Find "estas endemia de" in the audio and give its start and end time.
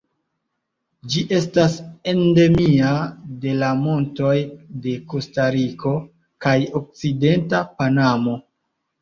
1.39-3.53